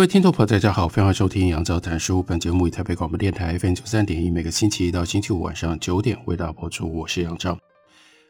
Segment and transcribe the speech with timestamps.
[0.00, 2.22] 各位听众朋友，大家好，欢迎收听杨照谈书。
[2.22, 6.90] 本节目以台北广播电台 FM 九三点一，每个星期一到星期五晚上九点为大家播出。
[6.90, 7.58] 我是杨照。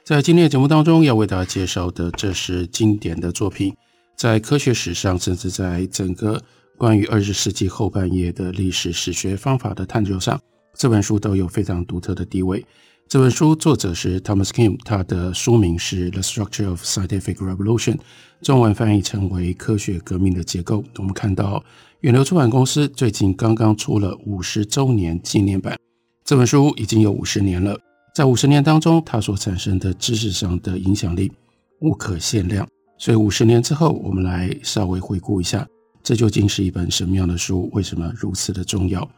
[0.04, 3.72] 在今天的节目当中，要为大家介绍的，这是经典的作品，
[4.16, 6.42] 在科学史上，甚至在整个
[6.76, 10.40] 关于二十世纪后半叶的历史史学方法的探究上，
[10.74, 12.66] 这本书都有非常独特的地位。
[13.10, 17.94] 这本书作者是 Thomas Kuhn，他的书名是《The Structure of Scientific Revolution》，
[18.40, 20.76] 中文翻译成为《科学革命的结构》。
[20.96, 21.60] 我们看到
[22.02, 25.76] 远流出版公司最近刚刚出了五十周年纪念版，
[26.24, 27.76] 这本书已经有五十年了，
[28.14, 31.32] 在五十年当中，它所产生的知识上的影响力
[31.80, 32.64] 无可限量。
[32.96, 35.66] 所以五十年之后，我们来稍微回顾一下，
[36.04, 37.68] 这究竟是一本什么样的书？
[37.72, 39.10] 为什么如此的重要？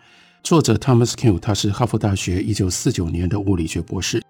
[0.42, 4.20] 作者 Thomas kuh 他是哈佛大学一九四九年的物理学博士，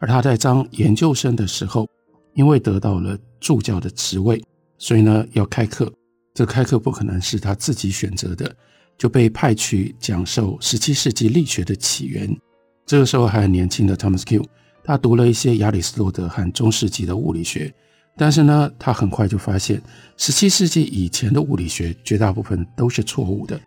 [0.00, 1.88] 而他在当研究生的时候，
[2.34, 4.42] 因为得到了助教的职位，
[4.78, 5.90] 所以呢要开课，
[6.34, 8.52] 这开课不可能是他自己选择的，
[8.98, 12.36] 就被派去讲授十七世纪力学的起源。
[12.84, 14.44] 这个时候还很年轻的 Thomas kuh
[14.82, 17.72] 他读了一些亚里士多德和中世纪的物理学，
[18.16, 19.80] 但是呢，他很快就发现
[20.16, 23.58] 十七世纪以前的物理学绝大部分都是错误的。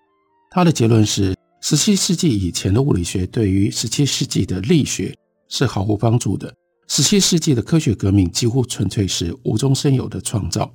[0.51, 1.33] 他的结论是。
[1.65, 5.15] 十七世纪以前的物理学对于十七世纪的力学
[5.47, 6.53] 是毫无帮助的。
[6.89, 10.69] 十七世纪的科学革命几乎纯粹是无中生有的创造。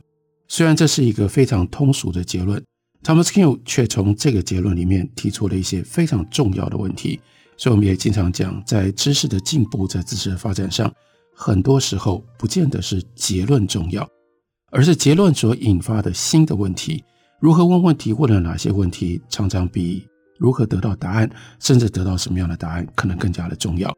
[0.48, 2.64] 虽然这是一个非常通俗的结论
[3.02, 7.20] ，Thomas Kuhn 却从这个结论里面提出了一些非常重要的问题。
[7.58, 10.90] 所以我们也经常讲，在知识的进步，在知识的发展上，
[11.34, 14.08] 很多时候不见得是结论重要，
[14.70, 17.04] 而是结论所引发的新的问题。
[17.40, 20.06] 如何问问题，问了哪些问题，常常比
[20.38, 21.28] 如何得到答案，
[21.58, 23.92] 甚至得到什么样的答案，可能更加的重要。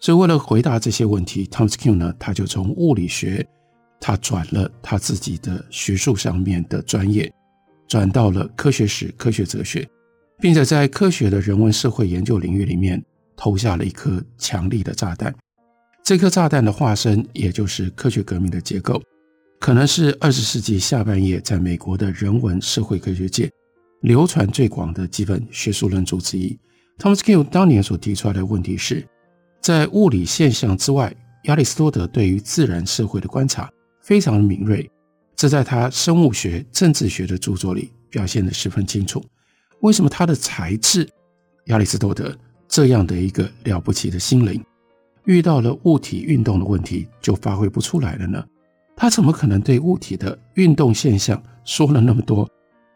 [0.00, 3.46] 所以，为了回答这些问题，Thomas Kuhn 呢，他就从物理学，
[4.00, 7.30] 他转了他自己的学术上面的专业，
[7.86, 9.86] 转到了科学史、科学哲学，
[10.38, 13.04] 并且在科学的人文社会研究领域里面
[13.36, 15.34] 投下了一颗强力的炸弹。
[16.02, 19.02] 这颗炸弹的化身，也就是科学革命的结构，
[19.60, 23.50] 可能是二十世纪下半叶在美国的人文社会科学界。
[24.00, 26.58] 流传最广的几本学术论著之一
[26.98, 29.06] ，Thomas Kuhn 当年所提出来的问题是，
[29.60, 34.90] 在物理现象之外，亚里士多德对于自然社会的观察非常敏锐，
[35.36, 39.22] 这在他生物学、政治学的著作里表现得十分清楚。
[39.80, 41.08] 为什么他的才智，
[41.66, 42.34] 亚里士多德
[42.68, 44.62] 这样的一个了不起的心灵，
[45.24, 48.42] 遇到了物体运动的问题就发挥不出来了呢？
[48.96, 52.48] 他怎么可能对物体的运动现象说了那么多？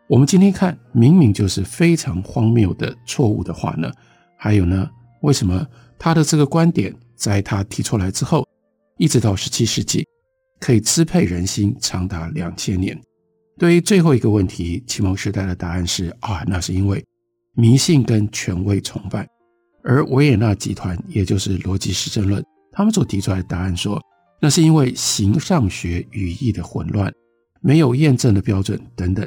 [0.07, 3.91] 我们今天看，明明就是非常荒谬的错误的话呢？
[4.37, 4.89] 还有呢？
[5.23, 5.67] 为什么
[5.99, 8.47] 他的这个观点在他提出来之后，
[8.99, 10.07] 一直到十七世纪，
[10.61, 13.01] 可以支配人心长达两千年？
[13.57, 17.03] 对于最后一个问题，启蒙时代的答案是啊，那是因为
[17.55, 19.27] 迷信跟权威崇拜。
[19.83, 23.99] 而维也纳集团，也就是逻辑实证论，他们所提出来的答案说，
[24.39, 27.11] 那是因为形上学语义的混乱，
[27.63, 29.27] 没有验证的标准等等。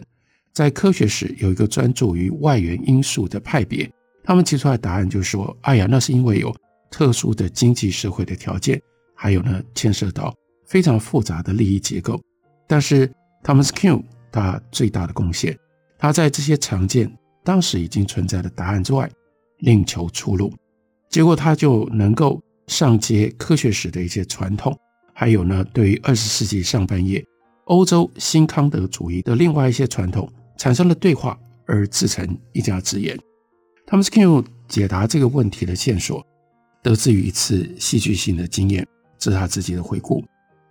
[0.57, 3.87] 在科学史有一个专注于外源因素的派别，
[4.23, 6.51] 他们提出来的答案就是说：“哎呀，那是因为有
[6.89, 8.81] 特殊的经济社会的条件，
[9.13, 10.33] 还有呢，牵涉到
[10.65, 12.19] 非常复杂的利益结构。”
[12.67, 13.07] 但是
[13.43, 14.01] Thomas Kuhn
[14.31, 15.55] 他最大的贡献，
[15.95, 19.07] 他在这些常见当时已经存在的答案之外，
[19.59, 20.51] 另求出路，
[21.07, 24.75] 结果他就能够上接科学史的一些传统，
[25.13, 27.23] 还有呢，对于二十世纪上半叶
[27.65, 30.27] 欧洲新康德主义的另外一些传统。
[30.57, 33.17] 产生了对话而自成一家之言。
[33.85, 36.25] Thomas Kuhn 解答这个问题的线索，
[36.83, 38.85] 得自于一次戏剧性的经验，
[39.17, 40.23] 这是他自己的回顾。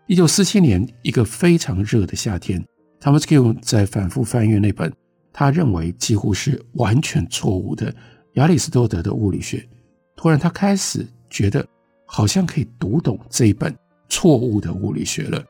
[0.07, 2.63] 一九四七年，一个非常热的夏天
[3.01, 4.93] ，Thomas Kuhn 在反复翻阅那本
[5.33, 7.95] 他认为几乎是完全错误的
[8.35, 9.67] 亚里士多德的物理学。
[10.15, 11.67] 突然，他开始觉得
[12.07, 13.75] 好像可以读懂这一本
[14.09, 15.45] 错误的物理学了。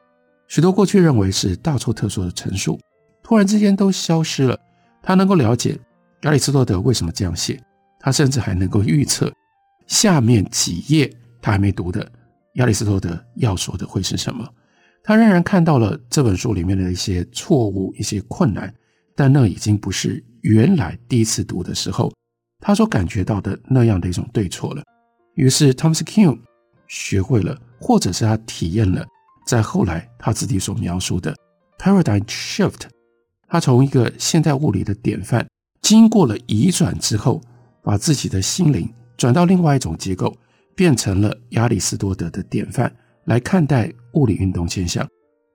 [0.49, 2.79] 许多过去认为是大错特错的陈述。
[3.27, 4.57] 突然之间都消失了。
[5.03, 5.77] 他能够了解
[6.23, 7.61] 亚里士多德为什么这样写，
[7.99, 9.33] 他甚至还能够预测
[9.89, 11.13] 下面几页
[11.43, 12.09] 他还没读的
[12.55, 14.49] 亚里士多德要说的会是什么。
[15.03, 18.73] 他仍然看到了这本书里面的一些错误、一些困难，
[19.17, 22.13] 但那已经不是原来第一次读的时候
[22.61, 24.85] 他所感觉到的那样的一种对错了。
[25.35, 26.39] 于是，Thomas Kuhn
[26.87, 29.05] 学会了，或者是他体验了，
[29.49, 31.35] 在后来他自己所描述的
[31.77, 32.83] paradigm shift，
[33.49, 35.47] 他从一个现代物理的典范，
[35.83, 37.41] 经过了移转之后，
[37.83, 40.37] 把自己的心灵转到另外一种结构，
[40.75, 42.93] 变成了亚里士多德的典范
[43.25, 45.07] 来看待物理运动现象。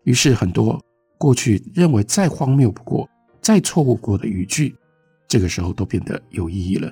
[0.06, 0.80] 于是，很多
[1.18, 3.08] 过去认为再荒谬不过、
[3.42, 4.76] 再错误过的语句，
[5.28, 6.92] 这个时候都变得有意义了。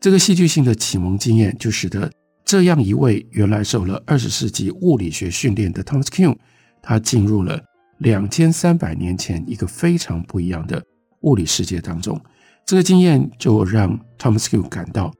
[0.00, 2.10] 这个戏剧性的启蒙经验，就使得。
[2.44, 6.36] 这样一位原来受了二十世纪物理学训练的 Thomas Kuhn，
[6.82, 7.58] 他进入了
[8.02, 10.82] 两千三百年前一个非常不一样的
[11.20, 12.20] 物理世界当中。
[12.66, 15.12] 这个经验就让 tomski 感到，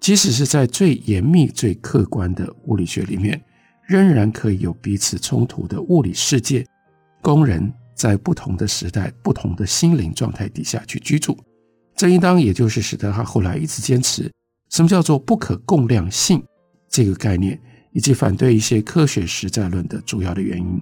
[0.00, 3.42] 即使是在最严密、最客观的物理学里面，
[3.86, 6.64] 仍然可以有彼此冲突的物理世界，
[7.22, 11.36] 工人在不同的时代、不同的心灵状态底下去居住。
[11.94, 14.30] 这应当也就是使得他后来一直坚持
[14.68, 16.42] 什么叫做不可共量性。
[16.88, 17.58] 这个概念
[17.92, 20.80] 以及反对一些科学实在论的主要的原因，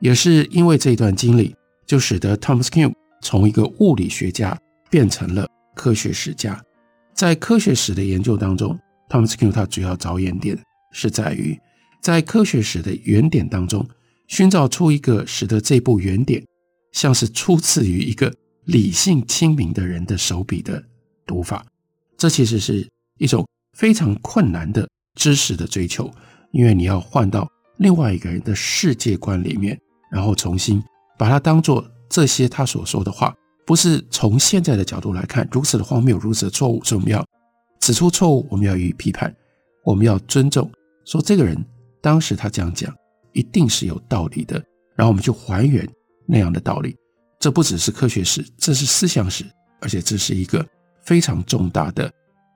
[0.00, 1.54] 也是因为这一段经历，
[1.86, 2.92] 就使得 Thomas Kuhn
[3.22, 4.58] 从一个物理学家
[4.90, 6.62] 变成了科学史家。
[7.14, 8.78] 在科学史的研究当中
[9.08, 10.58] ，Thomas Kuhn 他主要着眼点
[10.92, 11.58] 是在于
[12.00, 13.86] 在科学史的原点当中
[14.26, 16.44] 寻找出一个使得这部原点
[16.92, 18.32] 像是出自于一个
[18.64, 20.82] 理性清明的人的手笔的
[21.26, 21.66] 读法。
[22.16, 23.46] 这其实是一种
[23.76, 24.88] 非常困难的。
[25.14, 26.08] 知识的追求，
[26.52, 29.76] 因为你要换到另外一个人的世界观里面，
[30.10, 30.82] 然后重新
[31.18, 33.34] 把它当做这些他所说的话，
[33.66, 37.24] 不是从现在的角度来看如此的荒谬，如此的错误，所以我们要
[37.80, 39.34] 指出错误，我们要予以批判，
[39.84, 40.70] 我们要尊重，
[41.04, 41.56] 说这个人
[42.00, 42.94] 当时他这样讲
[43.32, 44.56] 一定是有道理的，
[44.96, 45.88] 然后我们就还原
[46.26, 46.96] 那样的道理。
[47.40, 49.44] 这不只是科学史，这是思想史，
[49.80, 50.66] 而且这是一个
[51.04, 52.10] 非常重大的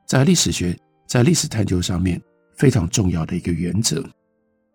[0.06, 0.76] 在历史学、
[1.06, 2.20] 在历史探究上面。
[2.54, 4.04] 非常重要的一个原则。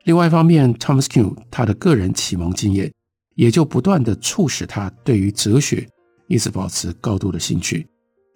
[0.07, 2.89] 另外一方面，Thomas Kuhn 他的个人启蒙经验，
[3.35, 5.85] 也就不断地促使他对于哲学
[6.29, 7.85] 一直保持高度的兴趣。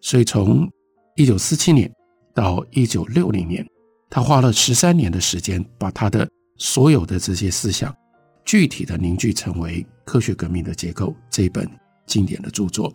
[0.02, 0.70] 所以，从
[1.16, 1.90] 一九四七年
[2.36, 3.66] 到一九六零年，
[4.10, 6.28] 他花了十三年的时间，把他的
[6.58, 7.96] 所有的这些思想
[8.44, 11.66] 具体的凝聚成为《科学革命的结构》这一本
[12.06, 12.94] 经典的著作。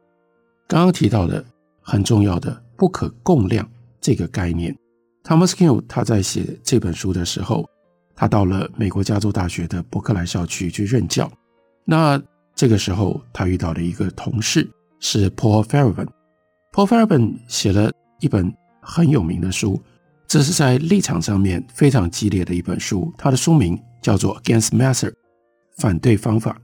[0.68, 1.42] 刚刚提到的
[1.80, 3.66] 很重要的“不可共量”
[4.02, 4.76] 这个概念。
[5.24, 7.66] Thomas Kuhn 他在写这本书的时候，
[8.16, 11.30] 他到了美国加州大学的伯克莱校区去任教。
[11.84, 12.20] 那
[12.54, 14.68] 这个时候，他遇到了一个同事，
[14.98, 16.08] 是 Paul Farabin。
[16.72, 19.80] Paul Farabin 写了一本很有名的书，
[20.26, 23.12] 这是在立场上面非常激烈的一本书。
[23.16, 25.10] 它的书名叫做《Against Method》，
[25.76, 26.58] 反对方法。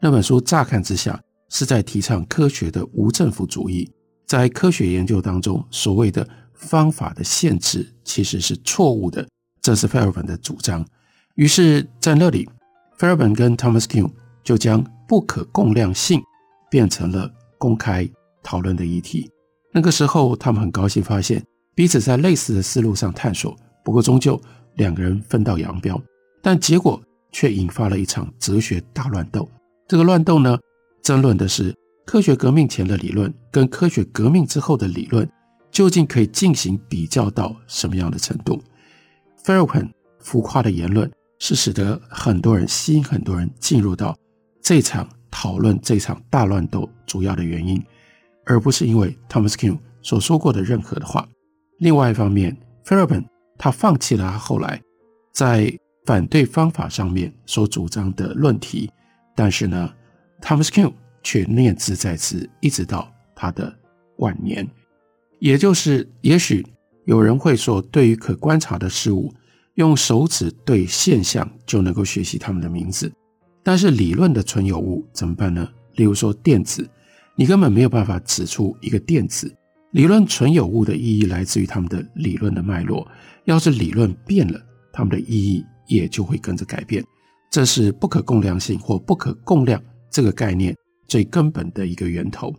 [0.00, 3.90] 那本书乍看之下是在提倡科学的无政府主义，
[4.26, 6.28] 在科学研究当中所谓的。
[6.58, 9.24] 方法的限制其实是错误的，
[9.62, 10.84] 这是 Farabin 的主张。
[11.38, 12.48] 于是，在那里
[12.96, 14.10] 菲尔本跟 Thomas Kuhn
[14.42, 16.20] 就将不可共量性
[16.68, 18.10] 变成了公开
[18.42, 19.30] 讨论的议题。
[19.72, 21.40] 那个时候，他们很高兴发现
[21.76, 23.56] 彼此在类似的思路上探索。
[23.84, 24.40] 不过，终究
[24.74, 26.02] 两个人分道扬镳，
[26.42, 29.48] 但结果却引发了一场哲学大乱斗。
[29.86, 30.58] 这个乱斗呢，
[31.04, 31.72] 争论的是
[32.04, 35.30] 科学革命前的理论跟科学革命之后的理论。
[35.70, 38.60] 究竟可以进行比较到什么样的程度
[39.44, 44.16] ？Farabin 浮夸的言论是使得很多人吸引很多人进入到
[44.62, 47.82] 这场讨论、这场大乱斗主要的原因，
[48.44, 51.28] 而不是因为 Thomas Kuhn 所说过的任何的话。
[51.78, 53.24] 另外一方面，Farabin
[53.56, 54.80] 他放弃了他后来
[55.32, 55.72] 在
[56.06, 58.90] 反对方法上面所主张的论题，
[59.36, 59.92] 但是呢
[60.40, 60.92] ，Thomas Kuhn
[61.22, 63.72] 却念兹在兹，一直到他的
[64.16, 64.68] 晚年。
[65.38, 66.66] 也就是，也许
[67.04, 69.32] 有人会说，对于可观察的事物，
[69.78, 73.12] 用手指对现象就能够学习它们的名字。
[73.62, 75.68] 但是理论的存有物怎么办呢？
[75.94, 76.88] 例如说电子，
[77.36, 79.54] 你根本没有办法指出一个电子。
[79.92, 83.06] 理论存有物的意义来自于它们的理论的脉络。
[83.44, 84.60] 要是理论变了，
[84.92, 87.04] 它们的意义也就会跟着改变。
[87.48, 89.80] 这是不可共量性或不可共量
[90.10, 92.52] 这个概念最根本的一个源头。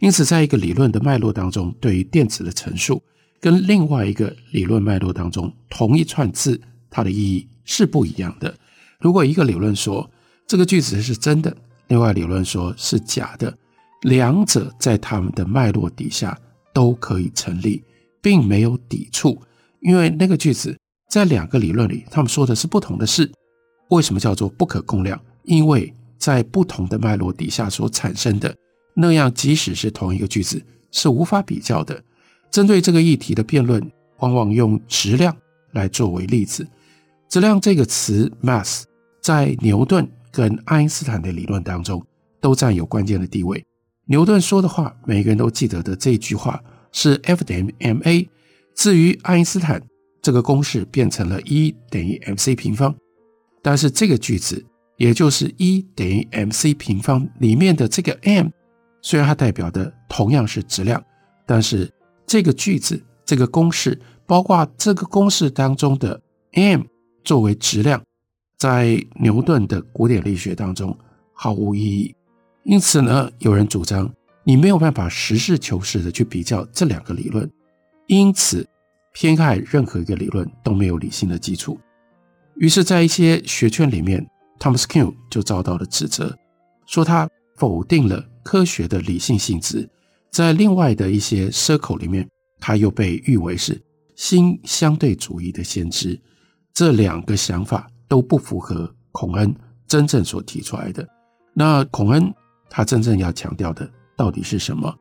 [0.00, 3.02] 因此，在一个理论的脉络当中，对于电子的陈述，
[3.40, 8.54] 跟另外一个理论脉络当中同一串字，它的意义是不一样的。
[9.00, 10.10] 如果一个理论说
[10.46, 13.56] 这个句子是真的，另外理论说是假的，
[14.02, 16.38] 两者在他们的脉络底下
[16.72, 17.82] 都可以成立，
[18.20, 19.40] 并没有抵触，
[19.80, 20.76] 因为那个句子
[21.08, 23.30] 在两个理论里，他们说的是不同的事。
[23.90, 25.20] 为什么叫做不可共量？
[25.44, 28.54] 因为在不同的脉络底下所产生的，
[28.94, 32.02] 那样即使是同一个句子是无法比较的。
[32.50, 33.80] 针对这个议题的辩论，
[34.18, 35.36] 往往用质量
[35.72, 36.66] 来作为例子。
[37.28, 38.84] 质量这个词，mass，
[39.20, 42.04] 在牛顿跟爱因斯坦的理论当中
[42.40, 43.64] 都占有关键的地位。
[44.06, 46.62] 牛顿说的话，每个人都记得的这句话
[46.92, 48.26] 是 F 等于 ma。
[48.74, 49.82] 至于爱因斯坦，
[50.22, 52.94] 这个公式变成了 E 等于 mc 平方。
[53.60, 54.64] 但是这个句子，
[54.96, 58.48] 也就是 E 等于 mc 平方里面的这个 m，
[59.02, 61.04] 虽然它代表的同样是质量，
[61.44, 61.90] 但是
[62.28, 66.20] 这个句子这个公式，包括这个公式当中的
[66.52, 66.82] m
[67.24, 68.02] 作为质量，
[68.58, 70.96] 在牛顿的古典力学当中
[71.32, 72.14] 毫无意义。
[72.64, 74.12] 因此呢，有人主张
[74.44, 77.50] 你没有办法实事求是的去比较这两个理论，
[78.08, 78.68] 因此
[79.14, 81.80] 偏爱任何一个理论都没有理性的基础。
[82.56, 84.26] 于是，在一些学圈里面
[84.58, 86.36] ，Thomas Kuhn 就遭到了指责，
[86.84, 89.88] 说他否定了科学的理性性质。
[90.30, 92.28] 在另外的一些 circle 里面，
[92.60, 93.80] 他又被誉为是
[94.16, 96.20] 新相对主义的先知。
[96.72, 99.54] 这两个想法都不符合孔恩
[99.86, 101.06] 真正所提出来的。
[101.54, 102.32] 那孔恩。
[102.70, 104.94] 他真正要强调的到底是什么？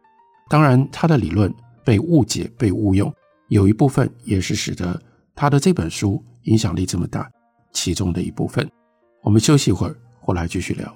[0.50, 1.54] 当然，他的理论
[1.84, 3.14] 被误解、被误用，
[3.50, 4.98] 有一部分也是使得
[5.36, 7.30] 他的这本书影响力这么大，
[7.74, 8.66] 其中的一部分。
[9.22, 10.96] 我们休息一会儿，回来继续聊。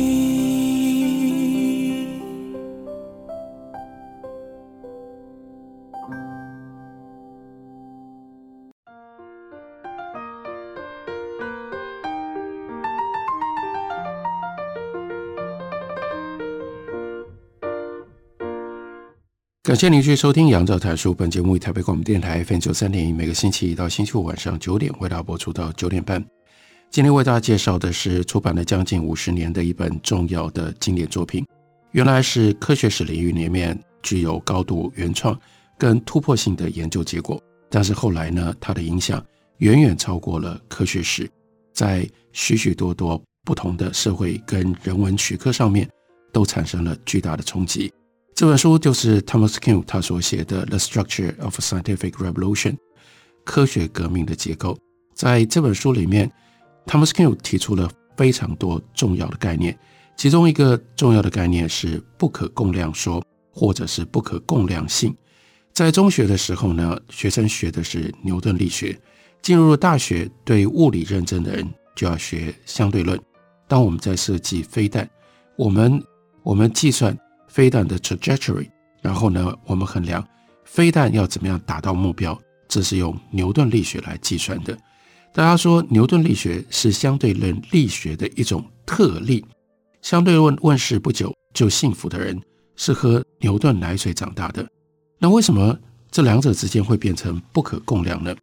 [19.71, 21.11] 感谢您继续收听《杨照谈书》。
[21.15, 26.21] 本节目以台北广播电台 FM 九三点一，每个星期一到星期五晚上九点为大家播出到九点半。
[26.89, 31.47] 今天为大家介绍的是出版了将近五十年的一本重要的经典作品，
[31.91, 35.39] 原来是科学史领域里面具有高度原创
[35.77, 39.25] 跟突破性的研究结果，但是后来呢，它的影响
[39.59, 41.31] 远远超过了科学史，
[41.73, 45.89] 在许许多多不同的社会跟人文学科上面
[46.33, 47.89] 都产生了巨大的冲击。
[48.33, 52.71] 这本书就是 Thomas Kuhn 他所写的《The Structure of Scientific Revolution》
[53.43, 54.77] 科学革命的结构。
[55.13, 56.31] 在这本书里面
[56.87, 59.77] ，Thomas Kuhn 提出了非常多重要的概念，
[60.17, 63.23] 其中一个重要的概念是不可共量说，
[63.53, 65.15] 或者是不可共量性。
[65.71, 68.95] 在中学的时候呢，学生学的是牛顿力学；
[69.43, 73.19] 进入了大学，对物理认真的人就要学相对论。
[73.67, 75.07] 当我们在设计飞弹，
[75.55, 76.03] 我们
[76.41, 77.15] 我们计算。
[77.51, 78.69] 飞弹的 trajectory，
[79.01, 80.25] 然后呢，我们衡量
[80.63, 82.39] 飞弹要怎么样达到目标，
[82.69, 84.77] 这是用牛顿力学来计算的。
[85.33, 89.45] 大家说牛顿力学是相对论力学的一种特例。
[90.01, 92.41] 相对论问世不久就幸福的人
[92.77, 94.65] 是喝牛顿奶水长大的。
[95.19, 95.77] 那为什么
[96.09, 98.33] 这两者之间会变成不可共量呢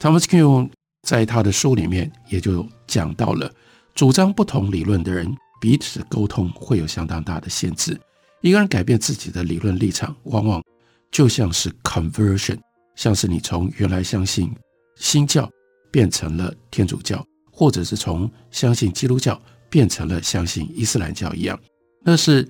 [0.00, 0.68] ？Thomas Kuhn
[1.02, 3.50] 在他的书里面也就讲到了，
[3.94, 7.98] 主张不同理论的人彼此沟通会有相当大的限制。
[8.42, 10.62] 一个人改变自己的理论立场，往往
[11.10, 12.58] 就像是 conversion，
[12.94, 14.50] 像是你从原来相信
[14.96, 15.48] 新教
[15.90, 21.58] 变成了天主教，或者是从相信基督教变成了相信伊斯兰教一样。
[22.02, 22.48] 那是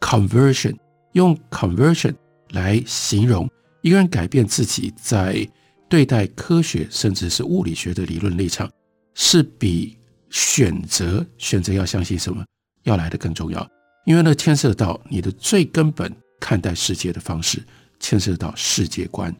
[0.00, 0.76] conversion，
[1.12, 2.14] 用 conversion
[2.50, 5.44] 来形容一个人改变自己在
[5.88, 8.70] 对待科学甚至是物理学的理论立场，
[9.14, 9.98] 是比
[10.30, 12.44] 选择选择要相信什么
[12.84, 13.68] 要来得更重要。
[14.04, 17.62] 因为呢，牵涉到你的最根本看待世界的方式，
[18.00, 19.34] 牵涉到世界观。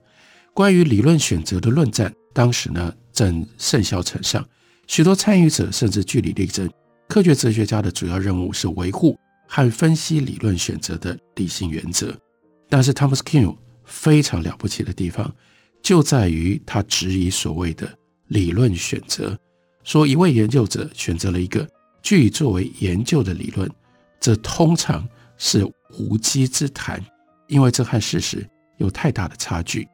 [0.54, 4.46] 关于理论选择的论战，当时呢正甚嚣尘上，
[4.86, 6.70] 许多参与者甚至据理力争。
[7.08, 12.16] 科学哲学家的主要任务是维护和分析理论选择的理性原则。
[12.68, 15.34] 但是 Thomas Kuhn 非常了不起的地方，
[15.82, 17.92] 就在于他质疑所谓的
[18.28, 19.36] 理论选择，
[19.84, 21.68] 说一位研究者选择了一个
[22.02, 23.70] 据以作为研究的理论。
[24.22, 27.04] 这通常是无稽之谈，
[27.48, 28.48] 因为这和事实
[28.78, 29.86] 有太大的差距。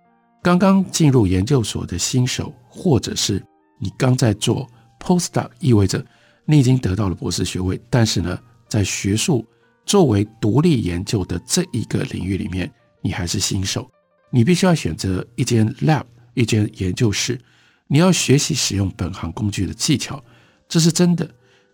[0.42, 3.42] 刚刚进入研究所的新手，或者是
[3.80, 4.68] 你刚在做
[5.00, 6.04] postdoc，意味着
[6.44, 9.46] 你已经得到了博士学位，但是呢，在学术
[9.86, 12.70] 作为独立研究的这一个领域里面，
[13.00, 13.90] 你还是新手，
[14.30, 16.04] 你必须要选择一间 lab，
[16.34, 17.40] 一间研究室，
[17.86, 20.22] 你要学习使用本行工具的技巧，
[20.68, 21.26] 这是真的。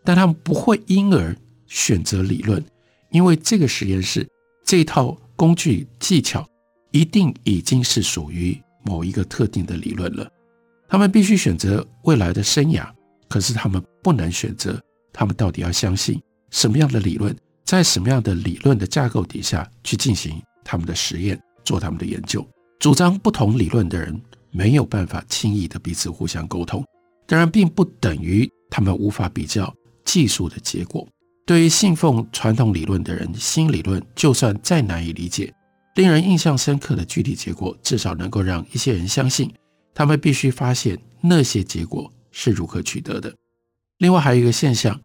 [0.05, 2.65] 但他们不会因而选择理论，
[3.11, 4.29] 因为这个实验室
[4.65, 6.47] 这套工具技巧
[6.91, 10.29] 一定已经是属于某一个特定的理论了。
[10.89, 12.89] 他们必须选择未来的生涯，
[13.29, 14.81] 可是他们不能选择
[15.13, 22.47] 他们到底要相信什么样的理论，在什么样的理论的架构底下去进行他们的实验，做他们的研究。
[22.79, 26.85] 主张不同理论的人没有办法轻易的彼此互相沟通，
[27.27, 29.75] 当然并不等于他们无法比较。
[30.05, 31.09] 技术的结果，
[31.47, 35.53] 对于信奉传统理论的人，新理论就算再难以理解，
[35.95, 39.53] 令人印象深刻的具体结果，至少能够让一些人相信，
[39.95, 43.31] 他们必须发现那些结果是如何取得的。
[43.99, 44.99] 另外还有一个现象，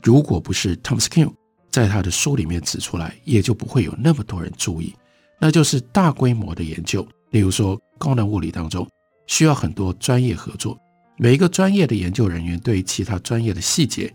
[0.00, 1.32] 如果不是 Thomas Kuhn
[1.70, 4.94] 在他的书里面指出来，也就不会有那么多人注意，
[5.40, 8.88] 那就是大规模的研究，例如说高能物理当中，
[9.26, 10.78] 需要很多专业合作，
[11.18, 14.14] 每一个专业的研究人员对其他专业的细节。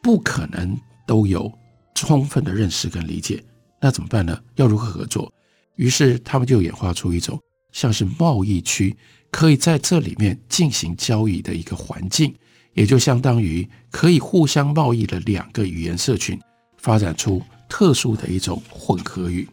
[0.00, 0.78] 不可能
[1.08, 1.50] 都有
[1.94, 3.42] 充分的认识跟理解，
[3.80, 4.38] 那怎么办呢？
[4.56, 5.32] 要如何合作？
[5.76, 7.40] 于是他们就演化出一种
[7.72, 8.94] 像是贸易区，
[9.30, 12.34] 可以在这里面进行交易的一个环境，
[12.74, 16.38] 也就相当于可以互相贸易的两个语言社群，
[16.76, 19.48] 发展出特殊的一种混合语。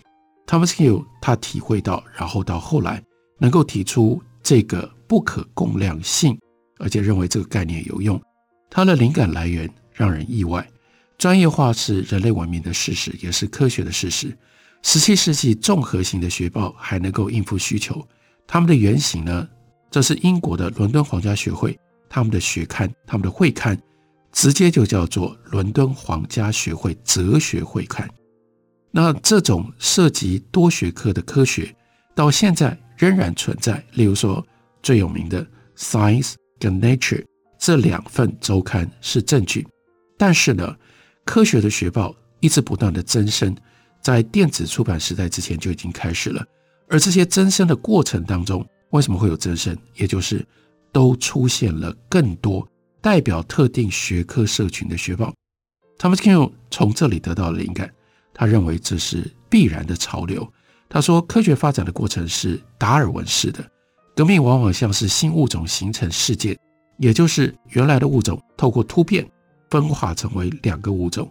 [0.46, 3.02] ，Thomaskill 他体会到，然后到后来
[3.40, 6.38] 能够提出这个不可共量性，
[6.80, 8.22] 而且认为这个概念有用。
[8.70, 9.68] 他的灵感来源。
[9.98, 10.68] 让人意外，
[11.25, 14.32] 专业化是人类文明的事实，也是科学的事实。
[14.84, 18.08] 十七世纪综合型的学报还能够应付需求，
[18.46, 19.50] 他们的原型呢？
[19.89, 21.75] 这是英国的伦敦皇家学会，
[22.08, 23.75] 他们的学刊，他们的会刊，
[24.34, 28.08] 直接就叫做伦敦皇家学会哲学会刊。
[28.91, 31.76] 那这种涉及多学科的科学，
[32.13, 33.84] 到现在仍然存在。
[33.93, 34.45] 例如说，
[34.84, 35.43] 最有名的
[35.76, 37.21] 《Science》跟《Nature》
[37.58, 39.67] 这两份周刊是证据。
[40.19, 40.76] 但是呢，
[41.26, 43.54] 科学的学报一直不断的增生，
[44.02, 46.46] 在电子出版时代之前就已经开始了。
[46.88, 49.76] 而这些增生的过程当中，为什么会有增生？
[49.96, 50.46] 也就是
[50.92, 52.66] 都出现了更多
[53.02, 55.34] 代表特定学科社群的学报。
[55.98, 57.92] Thomas Kuhn 从这里得到了灵感，
[58.34, 60.48] 他认为这是必然的潮流。
[60.88, 63.66] 他说，科学发展的过程是达尔文式的，
[64.16, 66.56] 革命往往像是新物种形成事件，
[67.00, 69.28] 也就是原来的物种透过突变。
[69.76, 71.30] 分化成为两个物种，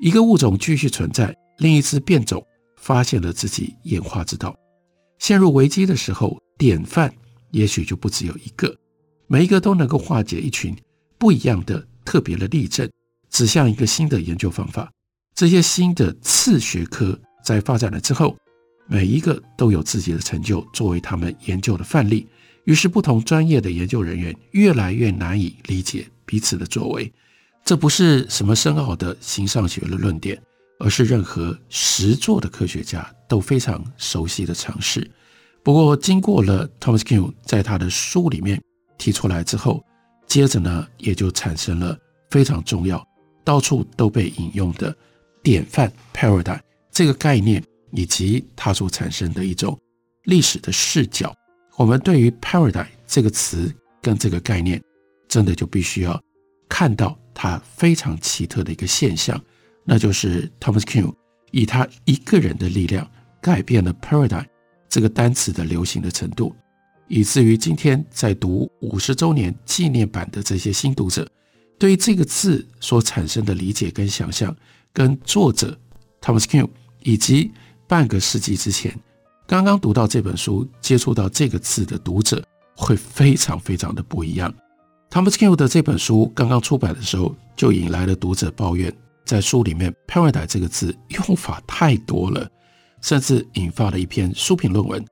[0.00, 2.44] 一个物种继续存在，另一只变种
[2.78, 4.52] 发现了自己演化之道。
[5.20, 7.14] 陷入危机的时候，典范
[7.52, 8.76] 也许就不只有一个，
[9.28, 10.76] 每一个都能够化解一群
[11.16, 12.90] 不一样的特别的例证，
[13.30, 14.90] 指向一个新的研究方法。
[15.36, 18.36] 这些新的次学科在发展了之后，
[18.88, 22.26] 每一个都有自己的成就作为他们研究的范例。
[22.64, 27.12] 于是，不同专业的研究人员越来越难以理解彼此的作为。
[27.66, 30.40] 这不是什么深奥的形上学的论点，
[30.78, 35.10] 而是任何实作的科学家都非常熟悉的常识。
[35.64, 38.62] 不过，经过了 Thomas Kuhn 在他的书里面
[38.96, 39.84] 提出来之后，
[40.28, 41.98] 接着呢，也就产生了
[42.30, 43.04] 非常重要、
[43.42, 44.96] 到处都被引用的
[45.42, 46.60] 典范 paradigm
[46.92, 49.76] 这个概念，以及它所产生的一种
[50.22, 51.34] 历史的视角。
[51.76, 54.80] 我们对于 paradigm 这个词跟这个概念，
[55.26, 56.22] 真的就必须要
[56.68, 57.18] 看到。
[57.38, 59.38] 他非常奇特的一个现象，
[59.84, 61.12] 那就是 Thomas Kuhn
[61.50, 63.06] 以他一个人的力量
[63.42, 64.46] 改变了 paradigm
[64.88, 66.56] 这个单词的流行的程度，
[67.08, 71.30] 以至于今天在读五十周年纪念版的这些新读者，
[71.78, 74.56] 对于这个字所产生的理解跟想象，
[74.94, 75.78] 跟作者
[76.22, 76.66] Thomas Kuhn
[77.02, 77.52] 以及
[77.86, 78.98] 半个世纪之前
[79.46, 82.42] 刚刚读到这本书接触到这个字的读者，
[82.74, 84.50] 会非常非常的不一样。
[85.16, 92.46] Thomas Kuhn 的这本书刚刚出版的时候，就引来了读者抱怨，在书里面 “paradigm” 这个字用法太多了，
[93.00, 95.02] 甚至引发了一篇书评论文。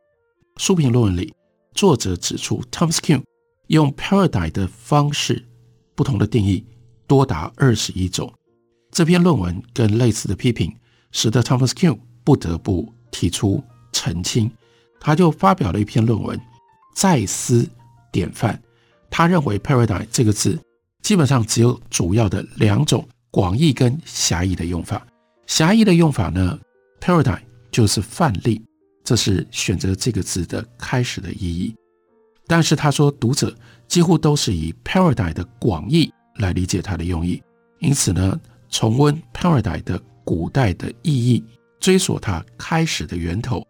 [0.58, 1.32] 书评论文里，
[1.72, 3.22] 作者指出，Thomas Kuhn
[3.68, 5.42] 用 “paradigm” 的方式，
[5.94, 6.66] 不同的定义
[7.06, 8.30] 多达二十一种。
[8.90, 10.70] 这篇论文跟类似的批评，
[11.12, 14.52] 使得 Thomas Kuhn 不得不提出澄清。
[15.00, 16.38] 他就发表了一篇论文，
[16.94, 17.66] 再思
[18.12, 18.62] 典范。
[19.16, 20.58] 他认为 “paradigm” 这个字
[21.00, 25.06] 基本上只有主要的两种广义跟狭义的用法。
[25.46, 26.58] 狭义的用法呢
[27.00, 27.38] ，“paradigm”
[27.70, 28.60] 就是范例，
[29.04, 31.72] 这是选择这个字的开始的意义。
[32.48, 37.40] 但是他说，读者几乎都是以 “paradigm” 的广义来理解它的用意，
[37.78, 38.36] 因此呢，
[38.68, 41.44] 重温 “paradigm” 的古代的意义，
[41.78, 43.64] 追索它开始的源头，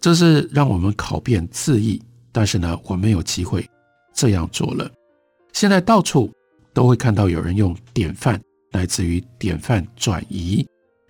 [0.00, 2.02] 这是让我们考辨字义。
[2.32, 3.64] 但是呢，我没有机会
[4.20, 4.86] 这样做了。
[5.54, 6.30] 现在到处
[6.74, 8.38] 都会看到有人用典范，
[8.72, 10.62] 来自于典范转移，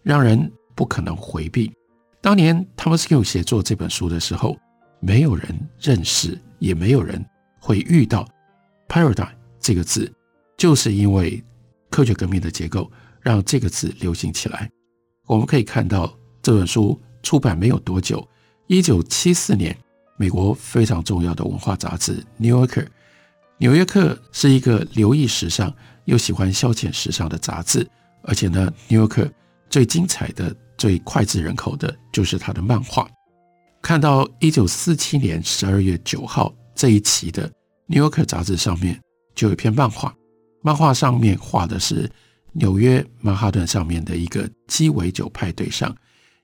[0.04, 1.72] 让人不可能回避。
[2.20, 4.56] 当年 Thomas Kuhn 写作这本书的时候，
[5.00, 7.20] 没有人认识，也没有人
[7.60, 8.24] 会遇到
[8.88, 10.08] paradigm 这个字，
[10.56, 11.42] 就是因为
[11.90, 12.88] 科学革命的结构
[13.20, 14.70] 让这个字流行起来。
[15.26, 18.24] 我们可以看到这本书出版没有多久，
[18.68, 19.76] 一九七四年。
[20.16, 22.66] 美国非常重要的文化杂志《New Yorker》，
[23.60, 25.70] 《纽约客》是一个留意时尚
[26.06, 27.86] 又喜欢消遣时尚的杂志，
[28.22, 29.26] 而且呢，《New Yorker》
[29.68, 33.06] 最精彩的、最脍炙人口的就是他的漫画。
[33.82, 37.46] 看到一九四七年十二月九号这一期的
[37.86, 38.98] 《New Yorker》杂志上面，
[39.34, 40.14] 就有一篇漫画，
[40.62, 42.10] 漫画上面画的是
[42.52, 45.94] 纽约曼哈顿上面的一个鸡尾酒派对上，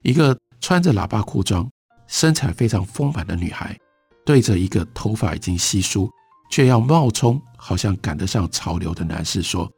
[0.02, 1.66] 一个穿着喇叭裤装。
[2.08, 3.76] 身材非常丰满的女孩，
[4.24, 6.08] 对着一个头发已经稀疏
[6.50, 9.70] 却要冒充好像赶得上潮流的男士说：“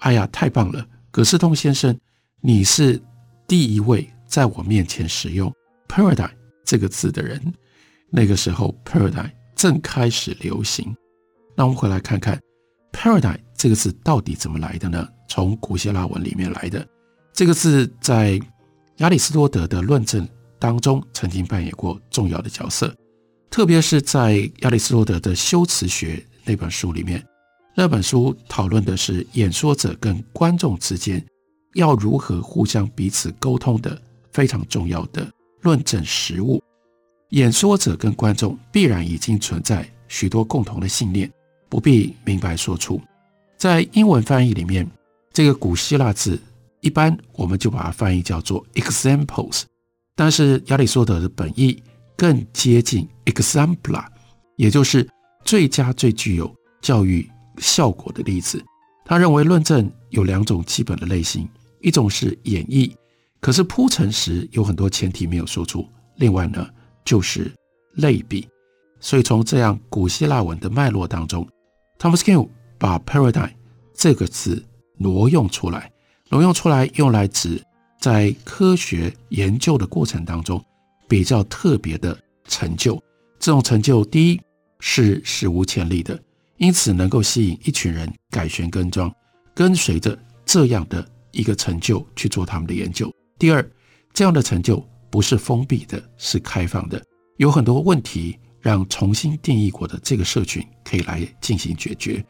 [0.00, 1.96] 哎呀，太棒了，葛斯通先生，
[2.40, 3.00] 你是
[3.46, 5.52] 第一位在我面前使用
[5.88, 6.30] ‘paradigm’
[6.64, 7.40] 这个字的人。”
[8.10, 10.94] 那个时候，“paradigm” 正开始流行。
[11.56, 12.40] 那我们回来看看
[12.92, 15.08] “paradigm” 这个字到底怎么来的呢？
[15.28, 16.86] 从古希腊文里面来的。
[17.32, 18.40] 这个字在
[18.98, 20.28] 亚里士多德的论证。
[20.56, 22.94] 当中曾经扮演过重要的角色，
[23.54, 27.24] 特别是在亚里士多德的《修辞学》那本书里面，
[27.76, 31.24] 那本书讨论的是演说者跟观众之间
[31.74, 33.96] 要如何互相彼此沟通的
[34.32, 36.60] 非常重要的论证实物。
[37.28, 41.30] 演说者跟观众必然已经存在许多共同的信念，
[41.68, 43.00] 不必明白说出。
[43.56, 44.84] 在英文翻译里面，
[45.32, 46.36] 这个古希腊字
[46.80, 49.62] 一般我们就把它翻译叫做 examples。
[50.16, 51.80] 但是亚里士多德的本意
[52.16, 54.04] 更接近 exemplar，
[54.56, 55.08] 也就是
[55.44, 58.62] 最佳、最具有教育效果的例子。
[59.04, 61.48] 他认为论证有两种基本的类型，
[61.80, 62.92] 一种是演绎，
[63.40, 65.82] 可是铺陈时有很多前提没有说出；
[66.16, 66.66] 另外呢，
[67.04, 67.52] 就是
[67.94, 68.48] 类比。
[69.00, 71.46] 所以从这样古希腊文的脉络当中
[71.98, 72.48] ，Thomas Kuhn
[72.78, 73.50] 把 paradigm
[73.94, 74.64] 这个词
[74.96, 75.92] 挪用出来，
[76.30, 77.62] 挪用出来用来指。
[78.00, 80.62] 在科学研究的过程当中，
[81.14, 83.00] 比较特别的成就，
[83.38, 84.40] 这种成就第一
[84.80, 86.20] 是史无前例的，
[86.56, 89.14] 因此能够吸引一群人改弦更张，
[89.54, 93.08] 跟随着这样的一个成就去做他们的研究。
[93.38, 93.64] 第二，
[94.12, 97.00] 这样的成就不是封闭的，是开放的，
[97.36, 102.26] 有很多问题让重新定义过的这个社群可以来进行解决，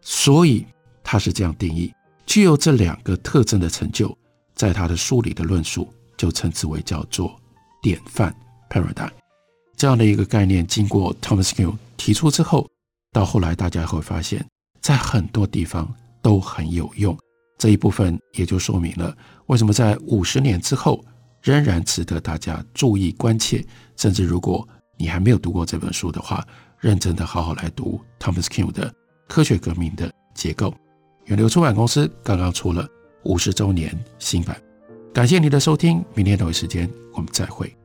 [0.00, 0.64] 所以
[1.02, 1.92] 他是这样定义，
[2.24, 4.16] 具有这两个特征的成就。
[4.54, 7.36] 在他的书里的论述就称之为叫做
[7.80, 8.34] 典范
[8.70, 9.10] paradigm
[9.76, 12.68] 这样的一个概念，经过 Thomas Kuhn 提出之后，
[13.12, 14.44] 到后来大家会发现，
[14.80, 17.16] 在很多地方都很有用。
[17.58, 21.04] 这一部分也就说明了为什么在五十年之后
[21.42, 23.64] 仍然值得大家注意关切。
[23.96, 26.46] 甚至如果你还没有读过这本书的话，
[26.78, 28.88] 认真的好好来读 Thomas Kuhn 的
[29.28, 30.70] 《科学革命的结构》。
[31.26, 32.86] 远流出版公司刚刚出了。
[33.24, 34.58] 五十周年新版，
[35.18, 37.77] 感谢你的收听，明天同一时间我们再会。